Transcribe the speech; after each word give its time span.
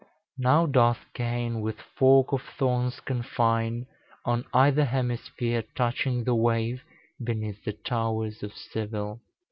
Now 0.39 0.65
doth 0.65 1.05
Cain 1.13 1.61
with 1.61 1.79
fork 1.79 2.31
of 2.31 2.41
thorns 2.41 2.99
confine, 3.01 3.85
On 4.25 4.45
either 4.51 4.83
hemisphere, 4.85 5.63
touching 5.75 6.23
the 6.23 6.33
wave 6.33 6.81
Beneath 7.23 7.63
the 7.63 7.73
towers 7.73 8.41
of 8.41 8.51
Seville. 8.51 9.21